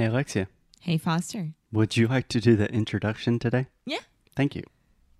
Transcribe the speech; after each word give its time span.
Hey, 0.00 0.06
Alexia, 0.06 0.48
Hey, 0.80 0.96
Foster. 0.96 1.52
would 1.70 1.94
you 1.94 2.08
like 2.08 2.26
to 2.28 2.40
do 2.40 2.56
the 2.56 2.72
introduction 2.72 3.38
today? 3.38 3.66
Yeah. 3.84 3.98
Thank 4.34 4.56
you. 4.56 4.62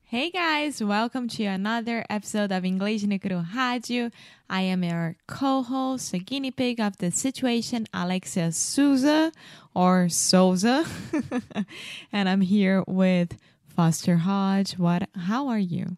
Hey, 0.05 0.31
guys. 0.31 0.83
Welcome 0.83 1.29
to 1.37 1.45
another 1.45 2.07
episode 2.09 2.51
of 2.51 2.63
Inglês 2.65 3.05
no 3.07 3.19
Cru 3.19 3.43
Rádio. 3.55 4.11
I 4.49 4.63
am 4.63 4.83
your 4.83 5.17
co-host, 5.27 6.15
a 6.15 6.19
guinea 6.19 6.51
pig 6.51 6.81
of 6.81 6.97
the 6.97 7.11
situation, 7.11 7.89
Alexia 7.93 8.53
Souza 8.53 9.33
or 9.75 10.09
Souza. 10.09 10.87
and 12.11 12.27
I'm 12.27 12.41
here 12.41 12.83
with 12.87 13.37
Foster 13.69 14.17
Hodge. 14.17 14.79
What? 14.79 15.11
How 15.15 15.49
are 15.49 15.59
you? 15.59 15.95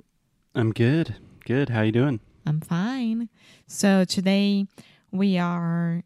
I'm 0.57 0.73
good. 0.73 1.15
Good. 1.45 1.69
How 1.69 1.83
you 1.83 1.93
doing? 1.93 2.19
I'm 2.45 2.61
fine. 2.61 3.29
So 3.69 4.05
today 4.05 4.67
we 5.13 5.39
are 5.39 6.03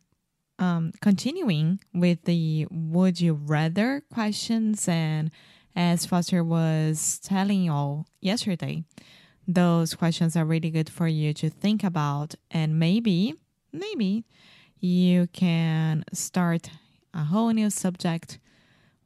um, 0.58 0.92
continuing 1.00 1.80
with 1.92 2.24
the 2.24 2.66
would 2.70 3.20
you 3.20 3.34
rather 3.34 4.02
questions. 4.12 4.88
And 4.88 5.30
as 5.74 6.06
Foster 6.06 6.42
was 6.42 7.20
telling 7.22 7.64
y'all 7.64 8.06
yesterday, 8.20 8.84
those 9.46 9.94
questions 9.94 10.36
are 10.36 10.44
really 10.44 10.70
good 10.70 10.90
for 10.90 11.06
you 11.06 11.32
to 11.34 11.50
think 11.50 11.84
about. 11.84 12.34
And 12.50 12.78
maybe, 12.78 13.34
maybe 13.72 14.24
you 14.80 15.26
can 15.28 16.04
start 16.12 16.70
a 17.14 17.24
whole 17.24 17.50
new 17.50 17.70
subject 17.70 18.38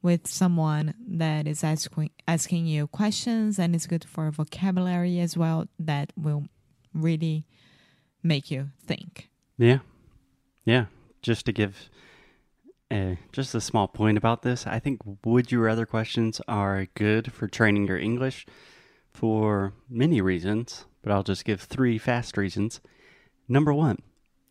with 0.01 0.27
someone 0.27 0.95
that 1.07 1.47
is 1.47 1.63
asking 1.63 2.09
asking 2.27 2.65
you 2.65 2.87
questions 2.87 3.59
and 3.59 3.75
it's 3.75 3.85
good 3.85 4.03
for 4.03 4.31
vocabulary 4.31 5.19
as 5.19 5.37
well 5.37 5.67
that 5.77 6.11
will 6.17 6.45
really 6.93 7.45
make 8.23 8.49
you 8.49 8.69
think. 8.83 9.29
Yeah. 9.57 9.79
Yeah. 10.65 10.85
Just 11.21 11.45
to 11.45 11.53
give 11.53 11.89
a, 12.91 13.17
just 13.31 13.55
a 13.55 13.61
small 13.61 13.87
point 13.87 14.17
about 14.17 14.41
this, 14.41 14.65
I 14.67 14.79
think 14.79 15.01
would 15.25 15.51
you 15.51 15.59
rather 15.59 15.85
questions 15.85 16.41
are 16.47 16.87
good 16.95 17.31
for 17.31 17.47
training 17.47 17.87
your 17.87 17.97
English 17.97 18.45
for 19.11 19.73
many 19.89 20.21
reasons, 20.21 20.85
but 21.01 21.11
I'll 21.11 21.23
just 21.23 21.45
give 21.45 21.61
three 21.61 21.97
fast 21.97 22.37
reasons. 22.37 22.81
Number 23.47 23.73
one, 23.73 23.99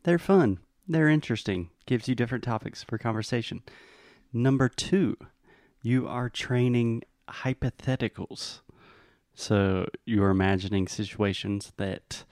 they're 0.05 0.19
fun. 0.19 0.59
They're 0.87 1.09
interesting. 1.09 1.71
Gives 1.87 2.09
you 2.09 2.15
different 2.15 2.45
topics 2.45 2.83
for 2.83 2.99
conversation. 2.99 3.62
Number 4.33 4.69
two, 4.69 5.17
you 5.83 6.07
are 6.07 6.29
training 6.29 7.03
hypotheticals. 7.29 8.61
So 9.34 9.89
you're 10.05 10.31
imagining 10.31 10.89
situations 10.89 11.73
that 11.77 12.25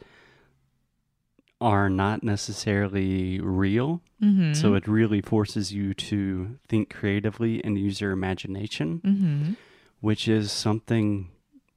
are 1.61 1.91
not 1.91 2.23
necessarily 2.23 3.41
real. 3.41 4.01
Mm-hmm. 4.23 4.55
So 4.55 4.75
it 4.75 4.87
really 4.87 5.21
forces 5.21 5.73
you 5.73 5.95
to 5.95 6.59
think 6.69 6.95
creatively 6.95 7.63
and 7.65 7.79
use 7.79 8.01
your 8.01 8.13
imagination, 8.13 9.01
mm-hmm. 9.05 9.53
which 10.01 10.29
is 10.29 10.53
something 10.53 11.31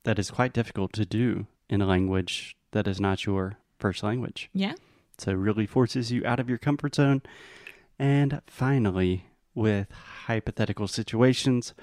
that 0.03 0.19
is 0.19 0.31
quite 0.31 0.53
difficult 0.53 0.93
to 0.93 1.05
do 1.05 1.47
in 1.69 1.81
a 1.81 1.85
language 1.85 2.55
that 2.71 2.87
is 2.87 2.99
not 2.99 3.25
your 3.25 3.57
first 3.79 4.03
language. 4.03 4.49
Yeah. 4.53 4.73
So 5.17 5.31
it 5.31 5.35
really 5.35 5.65
forces 5.65 6.11
you 6.11 6.25
out 6.25 6.39
of 6.39 6.49
your 6.49 6.57
comfort 6.57 6.95
zone. 6.95 7.21
And 7.97 8.41
finally, 8.47 9.25
with 9.53 9.87
hypothetical 10.25 10.87
situations, 10.87 11.73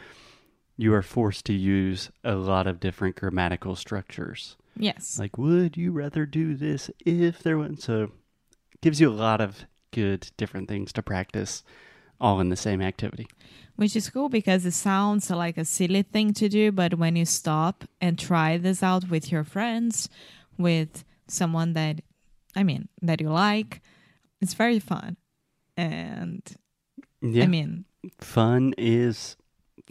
you 0.77 0.95
are 0.95 1.03
forced 1.03 1.45
to 1.47 1.53
use 1.53 2.11
a 2.25 2.35
lot 2.35 2.67
of 2.67 2.81
different 2.81 3.17
grammatical 3.17 3.77
structures. 3.77 4.57
Yes. 4.79 5.19
Like, 5.19 5.39
would 5.39 5.77
you 5.77 5.93
rather 5.93 6.27
do 6.27 6.55
this 6.55 6.91
if 7.05 7.43
there 7.43 7.59
wasn't? 7.59 7.83
So, 7.83 8.12
gives 8.81 9.01
you 9.01 9.09
a 9.09 9.12
lot 9.12 9.41
of 9.41 9.65
good 9.93 10.31
different 10.37 10.69
things 10.69 10.93
to 10.93 11.03
practice 11.03 11.62
all 12.20 12.41
in 12.41 12.48
the 12.48 12.57
same 12.57 12.83
activity. 12.83 13.27
Which 13.77 13.95
is 13.95 14.11
cool 14.11 14.29
because 14.29 14.67
it 14.67 14.73
sounds 14.73 15.31
like 15.31 15.57
a 15.57 15.65
silly 15.65 16.03
thing 16.03 16.33
to 16.35 16.48
do, 16.48 16.73
but 16.73 16.98
when 16.98 17.15
you 17.15 17.25
stop 17.25 17.85
and 18.01 18.19
try 18.19 18.59
this 18.59 18.83
out 18.83 19.09
with 19.09 19.31
your 19.31 19.45
friends, 19.45 20.09
with 20.57 21.05
someone 21.29 21.75
that, 21.75 22.01
I 22.57 22.64
mean, 22.64 22.89
that 23.02 23.20
you 23.20 23.31
like, 23.31 23.81
it's 24.41 24.55
very 24.55 24.81
fun. 24.81 25.17
And 25.77 26.42
Yeah. 27.23 27.45
I 27.45 27.47
mean, 27.47 27.85
fun 28.20 28.75
is 28.77 29.36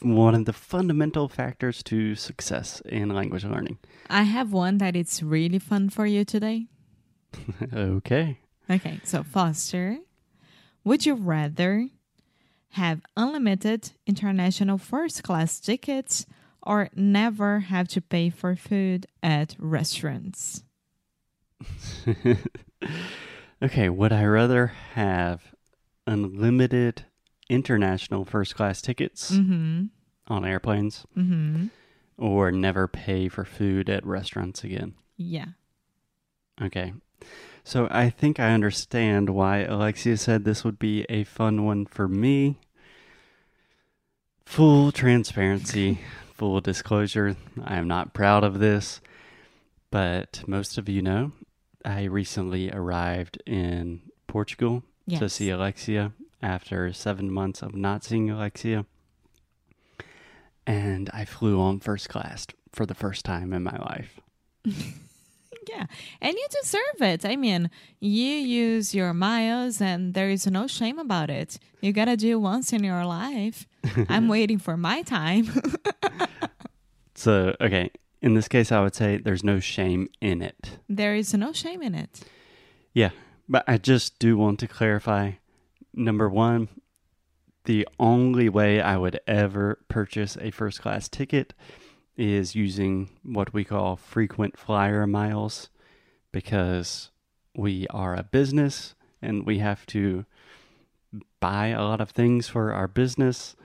one 0.02 0.36
of 0.36 0.46
the 0.46 0.54
fundamental 0.54 1.28
factors 1.28 1.84
to 1.84 2.16
success 2.16 2.82
in 2.86 3.10
language 3.10 3.44
learning. 3.44 3.78
I 4.10 4.24
have 4.24 4.54
one 4.54 4.78
that 4.78 4.96
it's 4.96 5.24
really 5.24 5.60
fun 5.60 5.90
for 5.90 6.06
you 6.06 6.24
today. 6.26 6.68
okay. 7.74 8.40
Okay, 8.70 9.00
so 9.04 9.24
Foster, 9.24 10.00
would 10.84 11.06
you 11.06 11.16
rather 11.16 11.90
have 12.72 13.02
unlimited 13.16 13.92
international 14.06 14.78
first 14.78 15.24
class 15.24 15.60
tickets 15.60 16.26
or 16.62 16.90
never 16.96 17.60
have 17.62 17.88
to 17.88 18.02
pay 18.02 18.30
for 18.30 18.56
food 18.56 19.08
at 19.24 19.56
restaurants? 19.58 20.64
okay, 23.64 23.90
would 23.90 24.14
I 24.14 24.26
rather 24.26 24.68
have 24.94 25.56
unlimited 26.06 27.06
international 27.50 28.26
first 28.26 28.56
class 28.56 28.82
tickets 28.82 29.32
Mm-hmm. 29.32 29.86
on 30.28 30.46
airplanes 30.46 31.06
Mm-hmm. 31.18 31.68
or 32.18 32.52
never 32.52 32.88
pay 32.88 33.30
for 33.30 33.46
food 33.46 33.90
at 33.90 34.06
restaurants 34.06 34.64
again? 34.64 34.94
Yeah. 35.18 35.46
Okay. 36.62 36.94
So 37.64 37.88
I 37.92 38.10
think 38.10 38.40
I 38.40 38.52
understand 38.54 39.30
why 39.30 39.60
Alexia 39.60 40.18
said 40.18 40.44
this 40.46 40.64
would 40.64 40.80
be 40.80 41.06
a 41.10 41.24
fun 41.24 41.66
one 41.66 41.86
for 41.86 42.08
me. 42.08 42.58
Full 44.46 44.92
transparency, 44.92 46.00
full 46.34 46.62
disclosure. 46.62 47.36
I 47.64 47.78
am 47.78 47.88
not 47.88 48.14
proud 48.14 48.44
of 48.44 48.60
this, 48.60 49.02
but 49.92 50.44
most 50.48 50.78
of 50.78 50.88
you 50.88 51.02
know 51.02 51.34
I 51.84 52.04
recently 52.04 52.72
arrived 52.72 53.42
in 53.46 54.02
Portugal 54.28 54.84
Yes. 55.10 55.20
to 55.20 55.30
see 55.30 55.50
Alexia 55.50 56.12
after 56.42 56.92
seven 56.94 57.32
months 57.32 57.62
of 57.62 57.76
not 57.76 58.04
seeing 58.04 58.30
Alexia. 58.30 58.86
And 60.66 61.10
I 61.14 61.26
flew 61.26 61.60
on 61.60 61.80
first 61.80 62.10
class 62.10 62.46
for 62.72 62.86
the 62.86 62.94
first 62.94 63.24
time 63.26 63.54
in 63.54 63.64
my 63.64 63.78
life. 63.78 64.20
Yeah. 65.70 65.86
And 66.22 66.34
you 66.34 66.48
deserve 66.62 67.02
it. 67.02 67.26
I 67.26 67.36
mean, 67.36 67.70
you 68.00 68.24
use 68.24 68.96
your 68.96 69.14
miles 69.14 69.82
and 69.82 70.14
there 70.14 70.30
is 70.30 70.48
no 70.48 70.66
shame 70.66 70.98
about 70.98 71.30
it. 71.30 71.60
You 71.82 71.92
got 71.92 72.06
to 72.06 72.16
do 72.16 72.40
once 72.40 72.72
in 72.72 72.86
your 72.86 73.04
life. 73.04 73.68
I'm 74.08 74.30
waiting 74.30 74.60
for 74.60 74.78
my 74.78 75.02
time. 75.02 75.48
So, 77.16 77.56
okay, 77.60 77.90
in 78.22 78.36
this 78.36 78.48
case, 78.48 78.72
I 78.72 78.80
would 78.82 78.94
say 78.96 79.18
there's 79.18 79.44
no 79.44 79.60
shame 79.60 80.08
in 80.22 80.42
it. 80.44 80.78
there 80.88 81.16
is 81.16 81.34
no 81.34 81.52
shame 81.52 81.82
in 81.82 81.96
it. 81.96 82.22
Yeah, 82.94 83.10
but 83.50 83.64
I 83.68 83.78
just 83.78 84.20
do 84.20 84.38
want 84.38 84.60
to 84.60 84.68
clarify 84.68 85.32
number 85.98 86.30
one, 86.30 86.70
the 87.66 87.88
only 88.00 88.48
way 88.48 88.80
I 88.80 88.96
would 88.96 89.20
ever 89.28 89.80
purchase 89.90 90.38
a 90.40 90.52
first 90.52 90.82
class 90.82 91.10
ticket 91.10 91.54
is 92.16 92.56
using 92.56 93.10
what 93.24 93.54
we 93.54 93.64
call 93.64 93.96
frequent 93.96 94.58
flyer 94.58 95.06
miles 95.06 95.70
because 96.32 97.12
we 97.56 97.88
are 97.90 98.16
a 98.16 98.24
business 98.24 98.96
and 99.22 99.46
we 99.46 99.60
have 99.60 99.86
to 99.88 100.26
buy 101.40 101.68
a 101.68 101.84
lot 101.84 102.00
of 102.02 102.12
things 102.12 102.48
for 102.48 102.72
our 102.72 102.88
business. 102.88 103.56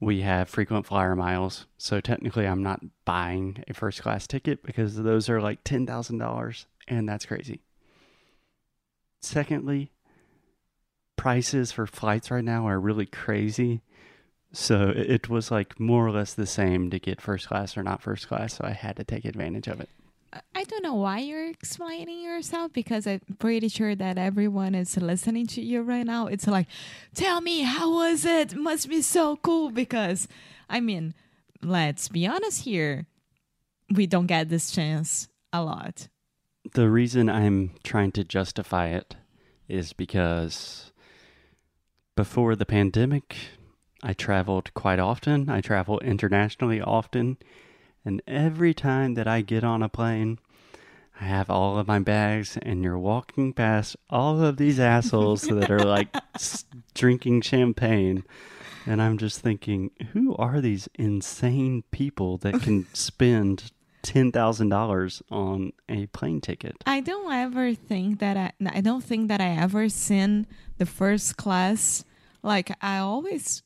We 0.00 0.20
have 0.20 0.48
frequent 0.48 0.86
flyer 0.86 1.16
miles. 1.16 1.66
So 1.78 2.00
technically, 2.00 2.46
I'm 2.46 2.62
not 2.62 2.82
buying 3.04 3.64
a 3.66 3.74
first 3.74 4.02
class 4.02 4.26
ticket 4.26 4.62
because 4.62 4.96
those 4.96 5.28
are 5.28 5.40
like 5.40 5.64
$10,000 5.64 6.66
and 6.88 7.08
that's 7.08 7.26
crazy. 7.26 7.62
Secondly, 9.20 9.90
prices 11.16 11.72
for 11.72 11.86
flights 11.86 12.30
right 12.30 12.44
now 12.44 12.66
are 12.66 12.80
really 12.80 13.06
crazy. 13.06 13.82
So 14.52 14.92
it 14.94 15.28
was 15.28 15.50
like 15.50 15.80
more 15.80 16.06
or 16.06 16.12
less 16.12 16.34
the 16.34 16.46
same 16.46 16.90
to 16.90 16.98
get 16.98 17.20
first 17.20 17.48
class 17.48 17.76
or 17.76 17.82
not 17.82 18.02
first 18.02 18.28
class. 18.28 18.54
So 18.54 18.64
I 18.64 18.70
had 18.70 18.96
to 18.96 19.04
take 19.04 19.24
advantage 19.24 19.66
of 19.66 19.80
it. 19.80 19.88
I 20.54 20.64
don't 20.64 20.82
know 20.82 20.94
why 20.94 21.20
you're 21.20 21.48
explaining 21.48 22.22
yourself 22.22 22.72
because 22.72 23.06
I'm 23.06 23.20
pretty 23.38 23.68
sure 23.68 23.94
that 23.94 24.18
everyone 24.18 24.74
is 24.74 24.96
listening 24.96 25.46
to 25.48 25.62
you 25.62 25.82
right 25.82 26.06
now. 26.06 26.26
It's 26.26 26.46
like, 26.46 26.66
tell 27.14 27.40
me, 27.40 27.62
how 27.62 27.92
was 27.92 28.24
it? 28.24 28.56
Must 28.56 28.88
be 28.88 29.02
so 29.02 29.36
cool 29.36 29.70
because, 29.70 30.26
I 30.68 30.80
mean, 30.80 31.14
let's 31.62 32.08
be 32.08 32.26
honest 32.26 32.62
here. 32.62 33.06
We 33.94 34.06
don't 34.06 34.26
get 34.26 34.48
this 34.48 34.70
chance 34.70 35.28
a 35.52 35.62
lot. 35.62 36.08
The 36.72 36.88
reason 36.88 37.28
I'm 37.28 37.72
trying 37.84 38.12
to 38.12 38.24
justify 38.24 38.88
it 38.88 39.14
is 39.68 39.92
because 39.92 40.92
before 42.16 42.54
the 42.56 42.66
pandemic, 42.66 43.36
I 44.02 44.12
traveled 44.12 44.72
quite 44.74 44.98
often. 44.98 45.48
I 45.48 45.60
travel 45.60 45.98
internationally 46.00 46.80
often. 46.80 47.38
And 48.04 48.22
every 48.26 48.74
time 48.74 49.14
that 49.14 49.26
I 49.26 49.40
get 49.40 49.64
on 49.64 49.82
a 49.82 49.88
plane, 49.88 50.38
I 51.20 51.24
have 51.24 51.48
all 51.48 51.78
of 51.78 51.86
my 51.86 52.00
bags, 52.00 52.58
and 52.60 52.82
you're 52.82 52.98
walking 52.98 53.52
past 53.52 53.96
all 54.10 54.42
of 54.42 54.56
these 54.56 54.80
assholes 54.80 55.42
that 55.42 55.70
are 55.70 55.84
like 55.84 56.08
s- 56.34 56.64
drinking 56.92 57.42
champagne. 57.42 58.24
And 58.86 59.00
I'm 59.00 59.16
just 59.16 59.40
thinking, 59.40 59.90
who 60.12 60.36
are 60.36 60.60
these 60.60 60.88
insane 60.96 61.84
people 61.90 62.36
that 62.38 62.60
can 62.60 62.86
spend 62.92 63.72
ten 64.04 64.30
thousand 64.30 64.68
dollars 64.68 65.22
on 65.30 65.72
a 65.88 66.06
plane 66.06 66.40
ticket? 66.40 66.76
I 66.86 67.00
don't 67.00 67.32
ever 67.32 67.74
think 67.74 68.20
that 68.20 68.36
I 68.36 68.52
I 68.66 68.80
don't 68.80 69.02
think 69.02 69.28
that 69.28 69.40
I 69.40 69.56
ever 69.56 69.88
seen 69.88 70.46
the 70.78 70.86
first 70.86 71.36
class. 71.36 72.04
Like 72.42 72.70
I 72.80 72.98
always 72.98 73.62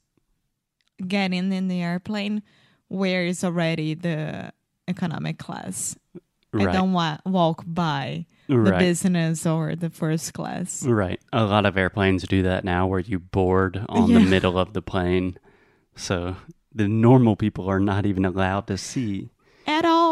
get 1.06 1.32
in 1.32 1.52
in 1.52 1.69
the 1.69 1.82
airplane 1.82 2.43
where 2.88 3.25
is 3.25 3.44
already 3.44 3.94
the 3.94 4.52
economic 4.87 5.38
class. 5.38 5.96
I 6.55 6.73
don't 6.73 6.93
wa- 6.93 7.19
walk 7.26 7.62
by 7.67 8.25
the 8.49 8.56
right, 8.56 8.79
business 8.79 9.44
or 9.44 9.76
the 9.76 9.91
first 9.91 10.32
class. 10.32 10.82
right. 10.87 11.20
A 11.32 11.44
lot 11.44 11.67
of 11.67 11.76
airplanes 11.76 12.23
do 12.23 12.43
that 12.43 12.64
now, 12.64 12.87
where 12.87 13.00
you 13.00 13.19
board 13.19 13.84
on 13.88 14.14
the 14.14 14.20
middle 14.20 14.58
of 14.58 14.73
the 14.73 14.81
plane, 14.81 15.38
so 15.94 16.37
the 16.75 16.88
normal 16.88 17.37
people 17.37 17.69
are 17.69 17.81
not 17.81 18.06
even 18.06 18.25
allowed 18.25 18.67
to 18.69 18.79
see. 18.79 19.29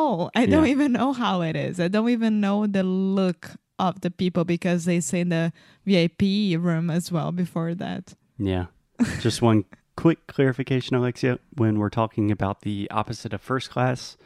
All. 0.06 0.30
I 0.34 0.46
don't 0.46 0.68
even 0.68 0.92
know 0.92 1.12
how 1.12 1.42
it 1.42 1.56
is. 1.56 1.80
I 1.80 1.88
don't 1.88 2.08
even 2.08 2.40
know 2.40 2.66
the 2.66 2.82
look 2.82 3.50
of 3.78 4.00
the 4.02 4.10
people 4.10 4.44
because 4.44 4.84
they 4.84 5.00
say 5.00 5.22
the 5.24 5.52
VIP 5.84 6.58
room 6.60 6.90
as 6.90 7.10
well 7.10 7.32
before 7.32 7.74
that. 7.74 8.14
Yeah. 8.38 8.66
Just 9.20 9.42
one 9.42 9.64
quick 9.96 10.26
clarification, 10.28 10.96
Alexia. 10.96 11.38
When 11.56 11.78
we're 11.78 11.90
talking 11.90 12.30
about 12.30 12.60
the 12.62 12.88
opposite 12.90 13.32
of 13.32 13.40
first 13.40 13.70
class, 13.70 14.16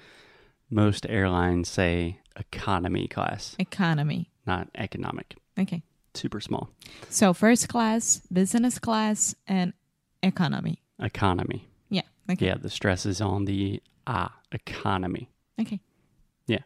most 0.69 1.07
airlines 1.09 1.69
say 1.69 2.19
economy 2.37 3.09
class, 3.09 3.57
Economy. 3.59 4.31
not 4.47 4.69
economic. 4.75 5.35
Okay. 5.59 5.83
Super 6.15 6.41
small. 6.41 6.69
So 7.09 7.33
first 7.33 7.69
class, 7.69 8.21
business 8.33 8.79
class, 8.79 9.35
and 9.47 9.73
economy. 10.23 10.83
Economy. 11.01 11.69
Yeah. 11.89 12.03
Okay. 12.31 12.47
Yeah, 12.47 12.57
the 12.57 12.71
stress 12.71 13.07
is 13.07 13.21
on 13.21 13.47
the 13.47 13.83
ah, 14.07 14.35
economy. 14.53 15.31
Okay. 15.61 15.81
Yeah. 16.47 16.63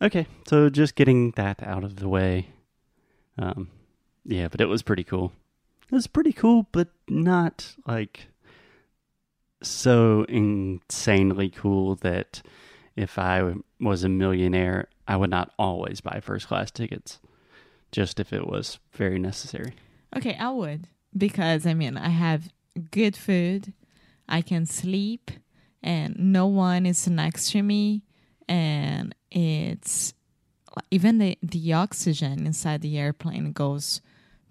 Okay, 0.00 0.26
so 0.46 0.68
just 0.68 0.94
getting 0.94 1.32
that 1.32 1.62
out 1.62 1.84
of 1.84 1.96
the 1.96 2.08
way. 2.08 2.48
Um, 3.38 3.70
yeah, 4.24 4.48
but 4.48 4.60
it 4.60 4.66
was 4.66 4.82
pretty 4.82 5.04
cool. 5.04 5.32
It 5.90 5.94
was 5.94 6.06
pretty 6.06 6.32
cool, 6.32 6.66
but 6.70 6.88
not 7.08 7.74
like 7.86 8.28
so 9.62 10.24
insanely 10.28 11.48
cool 11.48 11.96
that 11.96 12.42
if 12.94 13.18
I 13.18 13.54
was 13.80 14.04
a 14.04 14.08
millionaire, 14.08 14.88
I 15.06 15.16
would 15.16 15.30
not 15.30 15.52
always 15.58 16.00
buy 16.00 16.20
first 16.20 16.46
class 16.48 16.70
tickets, 16.70 17.18
just 17.90 18.20
if 18.20 18.32
it 18.32 18.46
was 18.46 18.78
very 18.92 19.18
necessary. 19.18 19.74
Okay, 20.16 20.36
I 20.36 20.50
would 20.50 20.88
because 21.16 21.66
I 21.66 21.74
mean 21.74 21.96
I 21.96 22.10
have 22.10 22.50
good 22.90 23.16
food, 23.16 23.72
I 24.28 24.42
can 24.42 24.66
sleep, 24.66 25.30
and 25.82 26.18
no 26.18 26.46
one 26.46 26.86
is 26.86 27.08
next 27.08 27.52
to 27.52 27.62
me, 27.62 28.02
and 28.48 29.14
it's 29.30 30.14
even 30.90 31.18
the 31.18 31.38
the 31.42 31.72
oxygen 31.72 32.46
inside 32.46 32.82
the 32.82 32.98
airplane 32.98 33.52
goes 33.52 34.00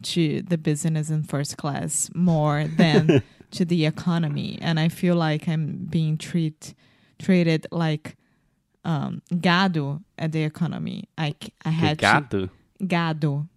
to 0.04 0.42
the 0.44 0.58
business 0.58 1.10
and 1.10 1.28
first 1.28 1.58
class 1.58 2.10
more 2.14 2.66
than 2.78 3.24
to 3.52 3.66
the 3.66 3.86
economy, 3.86 4.58
and 4.62 4.80
I 4.80 4.90
feel 4.90 5.16
like 5.16 5.48
I'm 5.48 5.88
being 5.90 6.18
treat 6.18 6.74
treated 7.20 7.68
like 7.72 8.16
um, 8.86 9.22
gado 9.34 10.04
at 10.18 10.32
the 10.32 10.44
economy. 10.44 11.10
i 11.18 11.34
had 11.66 12.00
to, 12.00 12.06
Gato, 12.06 12.50
gado, 12.82 13.48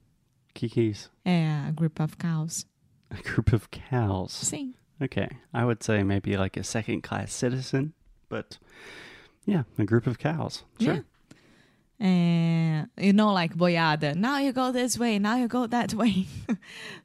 Kiki's, 0.55 1.09
é 1.25 1.69
a 1.69 1.73
group 1.73 2.01
of 2.01 2.19
cows. 2.19 2.67
a 3.11 3.23
group 3.23 3.53
of 3.53 3.71
cows. 3.71 4.33
Sim. 4.33 4.75
Okay, 5.03 5.29
I 5.55 5.65
would 5.65 5.83
say 5.83 6.03
maybe 6.03 6.37
like 6.37 6.57
a 6.57 6.65
second 6.65 7.03
class 7.03 7.33
citizen, 7.33 7.95
but 8.29 8.59
yeah, 9.47 9.63
a 9.79 9.85
group 9.85 10.07
of 10.07 10.19
cows. 10.19 10.65
Sure. 10.79 10.95
Yeah. 10.95 11.01
And 12.07 12.89
you 12.99 13.13
know, 13.13 13.33
like 13.33 13.55
boyada. 13.55 14.15
Now 14.15 14.39
you 14.39 14.53
go 14.53 14.73
this 14.73 14.99
way. 14.99 15.19
Now 15.19 15.37
you 15.37 15.49
go 15.49 15.67
that 15.67 15.93
way. 16.01 16.27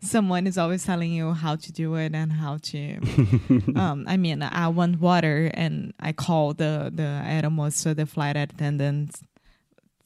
Someone 0.02 0.48
is 0.48 0.58
always 0.58 0.86
telling 0.86 1.12
you 1.12 1.34
how 1.34 1.56
to 1.58 1.72
do 1.72 1.96
it 1.96 2.14
and 2.14 2.32
how 2.32 2.58
to. 2.58 2.98
um, 3.76 4.06
I 4.08 4.16
mean, 4.16 4.42
I 4.42 4.68
want 4.70 5.00
water, 5.02 5.52
and 5.54 5.94
I 6.00 6.14
call 6.14 6.54
the 6.54 6.92
the 6.94 7.22
aeromozo, 7.26 7.96
the 7.96 8.06
flight 8.06 8.38
attendant, 8.38 9.20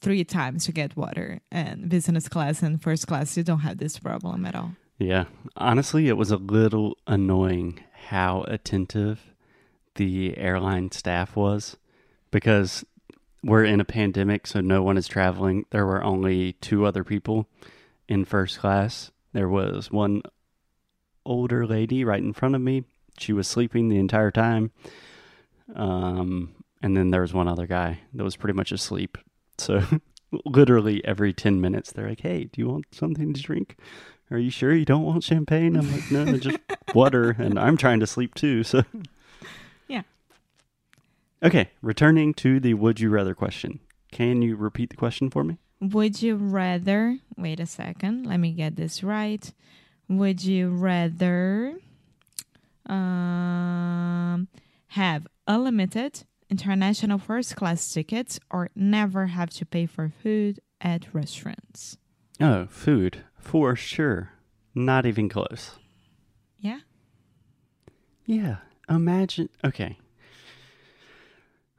three 0.00 0.24
times 0.24 0.64
to 0.66 0.72
get 0.72 0.96
water. 0.96 1.40
And 1.52 1.88
business 1.88 2.28
class 2.28 2.62
and 2.62 2.82
first 2.82 3.06
class, 3.06 3.36
you 3.36 3.44
don't 3.44 3.60
have 3.60 3.78
this 3.78 3.98
problem 3.98 4.44
at 4.44 4.54
all. 4.56 4.72
Yeah, 5.00 5.24
honestly, 5.56 6.08
it 6.08 6.18
was 6.18 6.30
a 6.30 6.36
little 6.36 6.98
annoying 7.06 7.80
how 8.08 8.42
attentive 8.42 9.32
the 9.94 10.36
airline 10.36 10.92
staff 10.92 11.34
was 11.34 11.78
because 12.30 12.84
we're 13.42 13.64
in 13.64 13.80
a 13.80 13.84
pandemic, 13.86 14.46
so 14.46 14.60
no 14.60 14.82
one 14.82 14.98
is 14.98 15.08
traveling. 15.08 15.64
There 15.70 15.86
were 15.86 16.04
only 16.04 16.52
two 16.52 16.84
other 16.84 17.02
people 17.02 17.48
in 18.08 18.26
first 18.26 18.58
class. 18.58 19.10
There 19.32 19.48
was 19.48 19.90
one 19.90 20.20
older 21.24 21.66
lady 21.66 22.04
right 22.04 22.22
in 22.22 22.34
front 22.34 22.54
of 22.54 22.60
me. 22.60 22.84
She 23.18 23.32
was 23.32 23.48
sleeping 23.48 23.88
the 23.88 23.98
entire 23.98 24.30
time. 24.30 24.70
Um, 25.74 26.54
and 26.82 26.94
then 26.94 27.10
there 27.10 27.22
was 27.22 27.32
one 27.32 27.48
other 27.48 27.66
guy 27.66 28.00
that 28.12 28.24
was 28.24 28.36
pretty 28.36 28.54
much 28.54 28.70
asleep. 28.70 29.16
So 29.56 29.82
literally 30.44 31.04
every 31.04 31.32
10 31.32 31.60
minutes, 31.60 31.92
they're 31.92 32.08
like, 32.08 32.20
hey, 32.20 32.44
do 32.44 32.60
you 32.60 32.68
want 32.68 32.86
something 32.92 33.32
to 33.32 33.42
drink? 33.42 33.76
Are 34.30 34.38
you 34.38 34.50
sure 34.50 34.72
you 34.72 34.84
don't 34.84 35.02
want 35.02 35.24
champagne? 35.24 35.76
I'm 35.76 35.90
like, 35.90 36.10
no, 36.10 36.36
just 36.38 36.58
water. 36.94 37.34
And 37.38 37.58
I'm 37.58 37.76
trying 37.76 38.00
to 38.00 38.06
sleep 38.06 38.34
too. 38.34 38.62
So, 38.62 38.84
Yeah. 39.88 40.02
Okay, 41.42 41.70
returning 41.82 42.34
to 42.34 42.60
the 42.60 42.74
would 42.74 43.00
you 43.00 43.10
rather 43.10 43.34
question. 43.34 43.80
Can 44.12 44.42
you 44.42 44.56
repeat 44.56 44.90
the 44.90 44.96
question 44.96 45.30
for 45.30 45.42
me? 45.42 45.58
Would 45.80 46.20
you 46.22 46.36
rather, 46.36 47.18
wait 47.36 47.58
a 47.58 47.66
second, 47.66 48.26
let 48.26 48.38
me 48.38 48.52
get 48.52 48.76
this 48.76 49.02
right. 49.02 49.52
Would 50.08 50.44
you 50.44 50.68
rather 50.70 51.74
um, 52.86 54.48
have 54.88 55.26
unlimited 55.48 56.24
international 56.50 57.18
first 57.18 57.56
class 57.56 57.92
tickets 57.92 58.40
or 58.50 58.70
never 58.74 59.26
have 59.26 59.50
to 59.50 59.66
pay 59.66 59.86
for 59.86 60.12
food 60.22 60.60
at 60.80 61.14
restaurants? 61.14 61.96
Oh, 62.40 62.66
food, 62.66 63.24
for 63.38 63.76
sure. 63.76 64.32
Not 64.74 65.06
even 65.06 65.28
close. 65.28 65.78
Yeah? 66.58 66.80
Yeah, 68.24 68.56
imagine. 68.88 69.48
Okay. 69.64 69.98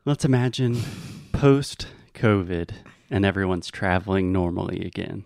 Let's 0.06 0.26
imagine 0.26 0.82
post 1.32 1.88
COVID 2.14 2.72
and 3.10 3.26
everyone's 3.26 3.70
traveling 3.70 4.32
normally 4.32 4.86
again. 4.86 5.26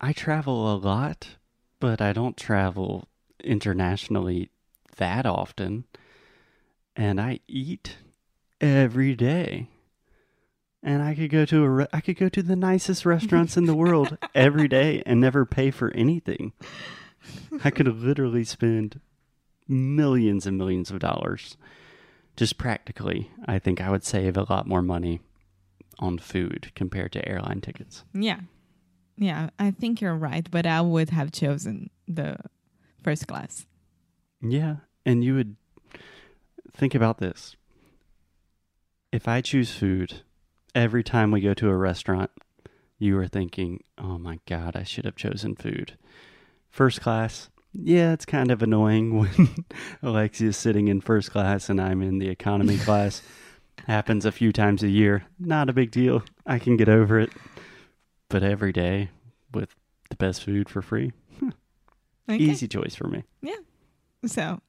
I 0.00 0.12
travel 0.12 0.72
a 0.72 0.76
lot, 0.76 1.36
but 1.80 2.00
I 2.00 2.12
don't 2.12 2.36
travel 2.36 3.08
internationally 3.42 4.50
that 4.96 5.24
often. 5.24 5.84
And 6.96 7.20
I 7.20 7.40
eat 7.48 7.96
every 8.60 9.14
day. 9.14 9.68
And 10.82 11.02
I 11.02 11.14
could 11.14 11.30
go 11.30 11.44
to 11.46 11.64
a 11.64 11.68
re- 11.68 11.86
I 11.92 12.00
could 12.00 12.18
go 12.18 12.28
to 12.28 12.42
the 12.42 12.56
nicest 12.56 13.06
restaurants 13.06 13.56
in 13.56 13.64
the 13.64 13.74
world 13.74 14.18
every 14.34 14.68
day 14.68 15.02
and 15.06 15.20
never 15.20 15.46
pay 15.46 15.70
for 15.70 15.90
anything. 15.92 16.52
I 17.64 17.70
could 17.70 17.88
literally 17.88 18.44
spend 18.44 19.00
millions 19.66 20.46
and 20.46 20.58
millions 20.58 20.90
of 20.90 20.98
dollars. 20.98 21.56
Just 22.36 22.58
practically, 22.58 23.30
I 23.46 23.58
think 23.58 23.80
I 23.80 23.90
would 23.90 24.04
save 24.04 24.36
a 24.36 24.46
lot 24.50 24.66
more 24.66 24.82
money 24.82 25.20
on 25.98 26.18
food 26.18 26.72
compared 26.74 27.12
to 27.12 27.26
airline 27.26 27.60
tickets. 27.60 28.04
Yeah. 28.12 28.40
Yeah, 29.16 29.50
I 29.58 29.70
think 29.70 30.00
you're 30.00 30.16
right, 30.16 30.46
but 30.50 30.66
I 30.66 30.80
would 30.80 31.10
have 31.10 31.30
chosen 31.30 31.90
the 32.08 32.36
first 33.02 33.28
class. 33.28 33.64
Yeah, 34.42 34.76
and 35.06 35.22
you 35.22 35.34
would 35.36 35.56
think 36.74 36.94
about 36.94 37.18
this. 37.18 37.56
If 39.12 39.28
I 39.28 39.40
choose 39.40 39.72
food, 39.74 40.22
every 40.74 41.04
time 41.04 41.30
we 41.30 41.40
go 41.40 41.54
to 41.54 41.68
a 41.68 41.76
restaurant, 41.76 42.30
you 42.98 43.16
are 43.18 43.28
thinking, 43.28 43.82
"Oh 43.98 44.18
my 44.18 44.40
god, 44.46 44.76
I 44.76 44.82
should 44.82 45.04
have 45.04 45.16
chosen 45.16 45.54
food." 45.54 45.96
First 46.70 47.00
class, 47.00 47.48
yeah, 47.72 48.12
it's 48.12 48.26
kind 48.26 48.50
of 48.50 48.62
annoying 48.62 49.16
when 49.18 49.64
Alexia's 50.02 50.56
sitting 50.56 50.88
in 50.88 51.00
first 51.00 51.30
class 51.30 51.68
and 51.68 51.80
I'm 51.80 52.02
in 52.02 52.18
the 52.18 52.28
economy 52.28 52.78
class. 52.88 53.22
Happens 53.86 54.24
a 54.24 54.32
few 54.32 54.52
times 54.52 54.82
a 54.82 54.88
year. 54.88 55.24
Not 55.38 55.68
a 55.68 55.72
big 55.72 55.90
deal. 55.90 56.22
I 56.46 56.58
can 56.58 56.76
get 56.76 56.88
over 56.88 57.18
it. 57.20 57.30
But 58.28 58.42
every 58.42 58.72
day 58.72 59.10
with 59.52 59.74
the 60.10 60.16
best 60.16 60.42
food 60.42 60.68
for 60.68 60.80
free, 60.80 61.12
Okay. 62.28 62.38
easy 62.42 62.66
choice 62.66 62.94
for 62.94 63.06
me. 63.08 63.24
Yeah. 63.42 63.56
So 64.26 64.60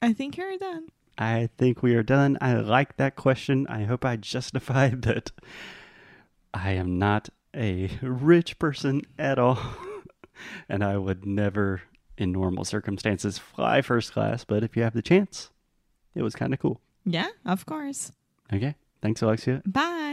I 0.00 0.12
think 0.14 0.36
you're 0.36 0.56
done. 0.58 0.86
I 1.16 1.48
think 1.56 1.82
we 1.82 1.94
are 1.94 2.02
done. 2.02 2.38
I 2.40 2.54
like 2.54 2.96
that 2.96 3.16
question. 3.16 3.66
I 3.68 3.84
hope 3.84 4.04
I 4.04 4.16
justified 4.16 5.02
that 5.08 5.30
I 6.52 6.72
am 6.72 6.98
not 6.98 7.28
a 7.54 7.90
rich 8.02 8.58
person 8.58 9.02
at 9.18 9.38
all. 9.38 9.58
and 10.68 10.82
I 10.82 10.96
would 10.96 11.24
never 11.24 11.82
in 12.16 12.32
normal 12.32 12.64
circumstances 12.64 13.38
fly 13.38 13.82
first 13.82 14.12
class, 14.12 14.44
but 14.44 14.62
if 14.62 14.76
you 14.76 14.82
have 14.82 14.94
the 14.94 15.02
chance, 15.02 15.50
it 16.14 16.22
was 16.22 16.34
kind 16.34 16.52
of 16.52 16.60
cool. 16.60 16.80
Yeah, 17.04 17.28
of 17.44 17.66
course. 17.66 18.12
Okay. 18.52 18.74
Thanks, 19.02 19.20
Alexia. 19.20 19.62
Bye. 19.66 20.03